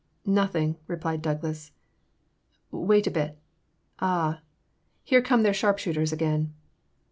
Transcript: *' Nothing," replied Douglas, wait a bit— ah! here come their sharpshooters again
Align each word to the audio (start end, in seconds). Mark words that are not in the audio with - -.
*' 0.21 0.25
Nothing," 0.41 0.77
replied 0.87 1.21
Douglas, 1.21 1.73
wait 2.71 3.05
a 3.05 3.11
bit— 3.11 3.37
ah! 3.99 4.41
here 5.03 5.21
come 5.21 5.43
their 5.43 5.53
sharpshooters 5.53 6.11
again 6.11 6.55